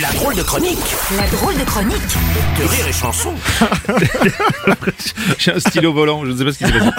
La 0.00 0.10
drôle 0.12 0.34
de 0.34 0.42
chronique 0.42 0.78
La 1.16 1.26
drôle 1.28 1.54
de 1.56 1.64
chronique 1.64 1.94
de 2.58 2.64
Rire 2.64 2.86
et 2.88 2.92
Chanson. 2.92 3.32
J'ai 5.38 5.52
un 5.52 5.60
stylo 5.60 5.92
volant, 5.92 6.24
je 6.24 6.32
ne 6.32 6.36
sais 6.36 6.44
pas 6.44 6.52
ce 6.52 6.58
qui 6.58 6.64
s'est 6.64 6.72
passé. 6.72 6.90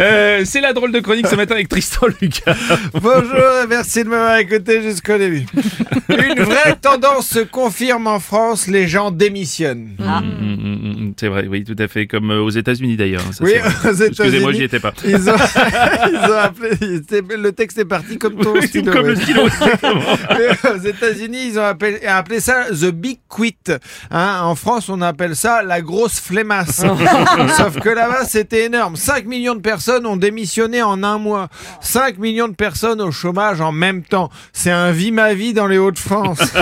Euh, 0.00 0.42
c'est 0.44 0.60
la 0.60 0.72
drôle 0.74 0.92
de 0.92 1.00
chronique 1.00 1.26
ce 1.28 1.34
matin 1.36 1.54
avec 1.54 1.68
Tristan 1.68 2.08
Lucas. 2.20 2.54
Bonjour 2.94 3.62
et 3.64 3.66
merci 3.68 4.04
de 4.04 4.08
m'avoir 4.10 4.36
écouté 4.36 4.82
jusqu'au 4.82 5.16
début. 5.18 5.46
Une 6.08 6.42
vraie 6.42 6.76
tendance 6.80 7.28
se 7.28 7.38
confirme 7.40 8.06
en 8.06 8.20
France, 8.20 8.66
les 8.66 8.86
gens 8.86 9.10
démissionnent. 9.10 9.90
Mm, 9.98 10.04
mm, 10.04 11.06
mm, 11.08 11.12
c'est 11.18 11.28
vrai, 11.28 11.46
oui, 11.48 11.64
tout 11.64 11.76
à 11.78 11.88
fait, 11.88 12.06
comme 12.06 12.30
euh, 12.32 12.40
aux 12.42 12.50
États-Unis 12.50 12.96
d'ailleurs. 12.96 13.22
hein, 13.26 13.32
ça, 13.32 13.44
Oui, 13.44 13.52
c'est 13.54 13.60
vrai. 13.60 13.90
aux 13.90 13.94
Excusez-moi, 14.04 14.28
États-Unis, 14.52 14.58
j'y 14.58 14.64
étais 14.64 14.80
pas. 14.80 14.92
Ils 15.04 15.30
ont, 15.30 15.34
ils 16.10 16.30
ont 16.30 16.38
appelé, 16.38 17.36
le 17.38 17.52
texte 17.52 17.78
est 17.78 17.84
parti 17.84 18.18
comme 18.18 18.36
ton 18.36 18.60
stylo. 18.60 18.92
comme 18.92 19.04
ouais. 19.04 19.10
le 19.10 19.16
stylo. 19.16 19.42
Mais 20.30 20.70
Aux 20.70 20.78
États-Unis, 20.86 21.46
ils 21.48 21.58
ont 21.58 21.64
appelé, 21.64 22.04
appelé 22.06 22.40
ça 22.42 22.66
the 22.70 22.90
big 22.90 23.20
quit. 23.28 23.56
Hein, 24.10 24.40
en 24.42 24.54
France, 24.54 24.88
on 24.88 25.00
appelle 25.00 25.36
ça 25.36 25.62
la 25.62 25.80
grosse 25.80 26.20
flemmasse. 26.20 26.82
Sauf 27.56 27.78
que 27.80 27.88
là-bas, 27.88 28.24
c'était 28.24 28.64
énorme. 28.64 28.96
5 28.96 29.24
millions 29.26 29.54
de 29.54 29.60
personnes 29.60 30.06
ont 30.06 30.16
démissionné 30.16 30.82
en 30.82 31.02
un 31.02 31.18
mois. 31.18 31.48
5 31.80 32.18
millions 32.18 32.48
de 32.48 32.54
personnes 32.54 33.00
au 33.00 33.10
chômage 33.10 33.60
en 33.60 33.72
même 33.72 34.02
temps. 34.02 34.30
C'est 34.52 34.70
un 34.70 34.92
vie 34.92 35.12
ma 35.12 35.34
vie 35.34 35.52
dans 35.52 35.66
les 35.66 35.78
Hauts-de-France. 35.78 36.40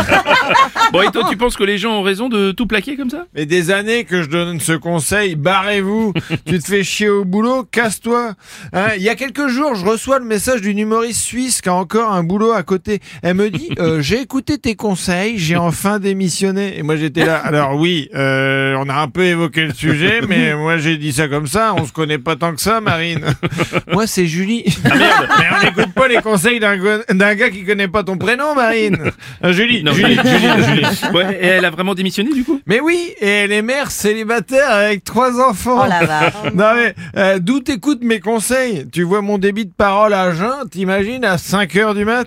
Bon, 0.93 1.03
et 1.03 1.11
toi, 1.12 1.23
tu 1.30 1.37
penses 1.37 1.56
que 1.56 1.62
les 1.62 1.79
gens 1.79 2.01
ont 2.01 2.03
raison 2.03 2.28
de 2.28 2.51
tout 2.51 2.67
plaquer 2.67 2.97
comme 2.97 3.11
ça? 3.11 3.27
Mais 3.34 3.47
des 3.47 3.70
années 3.70 4.03
que 4.03 4.23
je 4.23 4.28
donne 4.28 4.59
ce 4.59 4.73
conseil, 4.73 5.37
barrez-vous. 5.37 6.12
tu 6.47 6.59
te 6.59 6.67
fais 6.67 6.83
chier 6.83 7.09
au 7.09 7.25
boulot, 7.25 7.62
casse-toi. 7.62 8.34
Hein, 8.73 8.89
Il 8.97 9.03
y 9.03 9.08
a 9.08 9.14
quelques 9.14 9.47
jours, 9.47 9.77
je 9.77 9.86
reçois 9.86 10.19
le 10.19 10.25
message 10.25 10.62
d'une 10.62 10.78
humoriste 10.78 11.20
suisse 11.23 11.61
qui 11.61 11.69
a 11.69 11.75
encore 11.75 12.11
un 12.11 12.25
boulot 12.25 12.51
à 12.51 12.64
côté. 12.64 12.98
Elle 13.23 13.34
me 13.34 13.51
dit, 13.51 13.70
euh, 13.78 14.01
j'ai 14.01 14.20
écouté 14.20 14.58
tes 14.58 14.75
conseils, 14.75 15.39
j'ai 15.39 15.56
enfin 15.71 15.99
démissionné. 16.01 16.77
Et 16.79 16.83
moi 16.83 16.97
j'étais 16.97 17.25
là. 17.25 17.37
Alors 17.37 17.77
oui, 17.77 18.09
euh, 18.15 18.75
on 18.79 18.89
a 18.89 18.95
un 18.95 19.09
peu 19.09 19.23
évoqué 19.25 19.63
le 19.63 19.73
sujet, 19.73 20.21
mais 20.29 20.55
moi 20.55 20.77
j'ai 20.79 20.97
dit 20.97 21.13
ça 21.13 21.29
comme 21.29 21.47
ça. 21.47 21.75
On 21.77 21.87
se 21.87 21.93
connaît 21.93 22.19
pas 22.19 22.35
tant 22.37 22.53
que 22.55 22.61
ça, 22.61 22.81
Marine. 22.81 23.25
moi 23.93 24.07
c'est 24.07 24.27
Julie. 24.27 24.65
Ah 24.85 24.95
merde 24.97 25.29
mais 25.39 25.45
on 25.57 25.65
n'écoute 25.65 25.95
pas 25.95 26.09
les 26.09 26.21
conseils 26.23 26.59
d'un 26.61 26.77
go- 26.77 27.03
d'un 27.13 27.35
gars 27.35 27.51
qui 27.51 27.65
connaît 27.65 27.89
pas 27.89 28.03
ton 28.03 28.17
prénom, 28.19 28.55
Marine. 28.55 28.98
Euh, 29.43 29.53
Julie. 29.53 29.83
Non, 29.83 29.93
Julie. 29.93 30.17
Julie, 30.17 30.65
Julie. 30.67 30.87
Ouais, 31.15 31.39
et 31.41 31.47
elle 31.47 31.65
a 31.65 31.71
vraiment 31.71 31.95
démissionné 31.95 32.31
du 32.35 32.45
coup? 32.45 32.61
Mais 32.67 32.79
oui, 32.81 33.11
et 33.21 33.27
elle 33.27 33.53
est 33.53 33.63
mère 33.63 33.91
célibataire 33.91 34.69
avec 34.71 35.03
trois 35.05 35.41
enfants. 35.41 35.81
Oh 35.85 35.89
la 35.89 36.05
vache 36.05 36.35
Non 36.55 36.73
mais, 36.75 36.95
euh, 37.17 37.39
d'où 37.39 37.61
t'écoutes 37.61 38.03
mes 38.03 38.21
conseils? 38.21 38.87
Tu 38.93 39.03
vois 39.03 39.23
mon 39.23 39.39
débit 39.39 39.65
de 39.65 39.73
parole 39.73 40.13
à 40.13 40.33
jeun, 40.35 40.69
t'imagines, 40.71 41.25
à 41.25 41.39
5 41.39 41.75
heures 41.77 41.95
du 41.95 42.05
mat? 42.05 42.27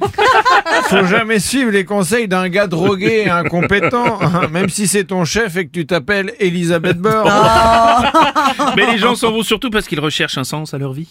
Faut 0.90 1.06
jamais 1.06 1.40
suivre 1.40 1.70
les 1.72 1.86
conseils 1.86 2.28
d'un 2.28 2.50
gars 2.50 2.68
drogué 2.68 3.24
et 3.26 3.30
incompétent, 3.38 4.20
hein, 4.22 4.48
même 4.52 4.70
si 4.70 4.88
c'est 4.88 5.06
ton 5.06 5.26
chef 5.26 5.58
et 5.58 5.66
que 5.66 5.72
tu 5.72 5.86
t'appelles 5.86 6.34
Elisabeth 6.40 6.98
Borne. 6.98 7.30
Mais 8.78 8.92
les 8.92 8.98
gens 8.98 9.16
s'en 9.16 9.32
vont 9.32 9.44
surtout 9.44 9.70
parce 9.70 9.88
qu'ils 9.88 10.00
recherchent 10.00 10.38
un 10.38 10.44
sens 10.44 10.74
à 10.74 10.78
leur 10.78 10.94
vie. 10.94 11.08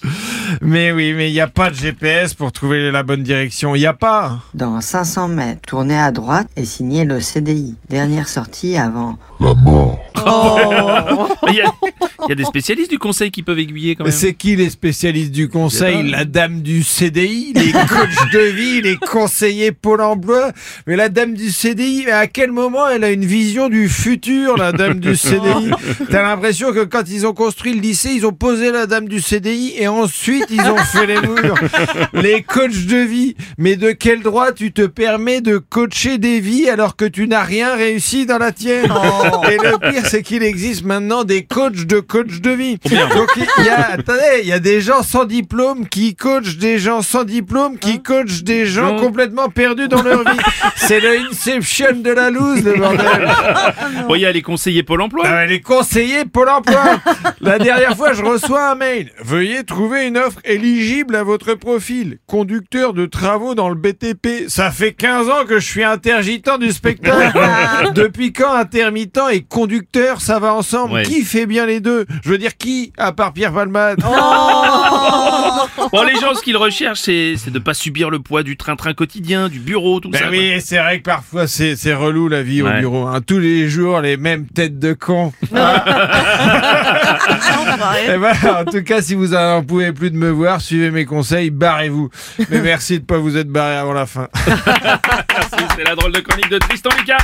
Mais 0.61 0.93
oui, 0.93 1.13
mais 1.15 1.31
il 1.31 1.33
n'y 1.33 1.41
a 1.41 1.49
pas 1.49 1.71
de 1.71 1.75
GPS 1.75 2.35
pour 2.35 2.53
trouver 2.53 2.91
la 2.91 3.03
bonne 3.03 3.23
direction, 3.23 3.75
il 3.75 3.81
n'y 3.81 3.87
a 3.87 3.95
pas 3.95 4.39
Dans 4.55 4.81
500 4.81 5.29
mètres, 5.29 5.63
tournez 5.67 5.99
à 5.99 6.11
droite 6.11 6.49
et 6.57 6.65
signez 6.65 7.05
le 7.05 7.21
CDI. 7.21 7.75
Dernière 7.89 8.29
sortie 8.29 8.77
avant. 8.77 9.19
Il 11.49 11.55
y, 11.57 11.61
a, 11.61 11.73
il 12.27 12.29
y 12.29 12.33
a 12.33 12.35
des 12.37 12.45
spécialistes 12.45 12.91
du 12.91 12.99
conseil 12.99 13.33
qui 13.33 13.43
peuvent 13.43 13.59
aiguiller 13.59 13.97
quand 13.97 14.05
même. 14.05 14.13
C'est 14.13 14.33
qui 14.33 14.55
les 14.55 14.71
spécialistes 14.71 15.33
du 15.33 15.49
conseil 15.49 16.09
La 16.09 16.25
dame 16.25 16.63
du 16.63 16.85
CDI, 16.85 17.53
les 17.55 17.73
coachs 17.89 18.33
de 18.33 18.39
vie, 18.39 18.81
les 18.81 18.97
conseillers 18.97 19.73
Pôle 19.73 20.03
emploi. 20.03 20.53
Mais 20.87 20.95
la 20.95 21.09
dame 21.09 21.35
du 21.35 21.51
CDI, 21.51 22.09
à 22.11 22.29
quel 22.29 22.53
moment 22.53 22.89
elle 22.89 23.03
a 23.03 23.11
une 23.11 23.25
vision 23.25 23.69
du 23.69 23.89
futur, 23.89 24.57
la 24.57 24.71
dame 24.71 25.01
du 25.01 25.17
CDI 25.17 25.71
T'as 26.11 26.23
l'impression 26.23 26.73
que 26.73 26.85
quand 26.85 27.03
ils 27.11 27.27
ont 27.27 27.35
construit 27.35 27.75
le 27.75 27.81
lycée, 27.81 28.11
ils 28.15 28.25
ont 28.25 28.33
posé 28.33 28.71
la 28.71 28.87
dame 28.87 29.09
du 29.09 29.21
CDI 29.21 29.75
et 29.79 29.89
ensuite 29.89 30.47
ils 30.51 30.61
ont 30.61 30.77
fait 30.77 31.07
les 31.07 31.21
murs. 31.21 31.59
Les 32.13 32.43
coachs 32.43 32.87
de 32.87 32.99
vie. 32.99 33.35
Mais 33.59 33.75
de 33.75 33.91
quel 33.91 34.23
droit 34.23 34.53
tu 34.53 34.73
te 34.73 34.83
permets 34.83 35.41
de 35.41 35.59
coacher 35.59 36.19
des 36.19 36.39
vies 36.39 36.69
alors 36.69 36.95
que 36.95 37.05
tu 37.05 37.27
n'as 37.27 37.43
rien 37.43 37.75
réussi 37.75 38.27
dans 38.27 38.39
la 38.39 38.53
tienne? 38.53 38.93
Et 39.51 39.57
le 39.57 39.91
pire, 39.91 40.07
c'est 40.07 40.23
qu'il 40.23 40.43
existe 40.43 40.85
maintenant 40.85 41.25
des 41.25 41.32
coachs 41.41 41.87
de 41.87 42.01
coach 42.01 42.41
de 42.41 42.51
vie. 42.51 42.79
Donc 43.15 43.29
il 43.37 43.65
y 43.65 43.69
a, 43.69 43.93
attendez, 43.93 44.41
il 44.43 44.49
y 44.49 44.53
a 44.53 44.59
des 44.59 44.81
gens 44.81 45.03
sans 45.03 45.25
diplôme 45.25 45.89
qui 45.89 46.15
coachent 46.15 46.59
des 46.59 46.79
gens 46.79 47.03
sans 47.03 47.25
diplôme 47.25 47.79
qui 47.79 48.03
coachent 48.03 48.43
des 48.43 48.67
gens 48.67 48.97
complètement 48.99 49.49
perdus 49.49 49.89
dans 49.89 50.03
leur 50.03 50.21
vie. 50.21 50.39
C'est 50.77 51.01
le 51.01 51.13
Inception 51.31 52.01
de 52.03 52.11
la 52.11 52.31
loose, 52.31 52.63
le 52.65 52.75
bordel. 52.75 53.31
Bon, 54.09 54.15
il 54.15 54.23
y 54.23 54.27
a 54.27 54.33
les 54.33 54.43
conseillers 54.43 54.83
Pôle 54.83 55.03
emploi. 55.03 55.25
Ah 55.27 55.47
les 55.47 55.61
conseillers 55.61 56.25
Pôle 56.25 56.49
emploi. 56.49 56.83
La 57.41 57.59
dernière 57.59 57.97
fois, 57.97 58.13
je 58.13 58.23
reçois 58.23 58.71
un 58.71 58.75
mail. 58.75 59.13
Veuillez 59.25 59.65
trouver 59.65 60.07
une 60.07 60.19
offre 60.19 60.41
éligible 60.45 61.17
à 61.17 61.23
votre 61.23 61.55
profil. 61.55 62.19
Conducteur 62.27 62.93
de 62.93 63.07
travaux 63.07 63.55
dans 63.55 63.69
le 63.69 63.75
BTP. 63.75 64.49
Ça 64.49 64.71
fait 64.71 64.93
15 64.93 65.29
ans 65.29 65.45
que 65.49 65.59
je 65.59 65.67
suis 65.67 65.85
intermittent 65.85 66.59
du 66.59 66.73
spectacle. 66.73 67.39
Depuis 67.95 68.33
quand 68.33 68.53
intermittent 68.53 69.21
et 69.33 69.43
conducteur, 69.43 70.21
ça 70.21 70.39
va 70.39 70.55
ensemble? 70.55 70.95
Ouais. 70.95 71.03
Qui 71.03 71.22
fait 71.25 71.47
bien 71.47 71.67
les 71.67 71.81
deux 71.81 72.07
Je 72.25 72.29
veux 72.31 72.39
dire 72.39 72.57
qui, 72.57 72.93
à 72.99 73.13
part 73.13 73.33
Pierre 73.33 73.53
Palmade 73.53 73.99
Bon, 75.93 76.03
les 76.05 76.15
gens, 76.21 76.35
ce 76.35 76.43
qu'ils 76.43 76.57
recherchent, 76.57 77.01
c'est 77.01 77.51
de 77.51 77.59
pas 77.59 77.75
subir 77.75 78.09
le 78.11 78.19
poids 78.21 78.43
du 78.43 78.57
train-train 78.57 78.95
quotidien, 78.95 79.49
du 79.49 79.59
bureau, 79.59 80.01
tout 80.01 80.11
Ben 80.11 80.19
ça. 80.19 80.31
oui, 80.31 80.55
c'est 80.65 80.79
vrai 80.79 80.99
que 80.99 81.05
parfois 81.05 81.47
c'est 81.47 81.75
relou 81.95 82.29
la 82.29 82.43
vie 82.43 82.63
au 82.63 82.71
bureau. 82.71 83.07
hein. 83.07 83.21
Tous 83.27 83.39
les 83.39 83.69
jours, 83.69 84.01
les 84.01 84.17
mêmes 84.17 84.47
têtes 84.47 84.79
de 84.79 84.97
voilà, 88.19 88.61
en 88.61 88.65
tout 88.65 88.83
cas, 88.83 89.03
si 89.03 89.15
vous 89.15 89.35
en 89.35 89.63
pouvez 89.63 89.93
plus 89.93 90.11
de 90.11 90.17
me 90.17 90.31
voir, 90.31 90.61
suivez 90.61 90.91
mes 90.91 91.05
conseils, 91.05 91.51
barrez-vous. 91.51 92.09
Mais 92.51 92.61
merci 92.63 93.01
de 93.01 93.05
pas 93.05 93.19
vous 93.19 93.37
être 93.37 93.49
barré 93.49 93.77
avant 93.77 93.93
la 93.93 94.07
fin. 94.07 94.29
Merci, 94.47 95.65
c'est 95.77 95.85
la 95.85 95.95
drôle 95.95 96.13
de 96.13 96.21
chronique 96.21 96.49
de 96.51 96.59
Tristan 96.59 96.91
Lucas. 96.99 97.19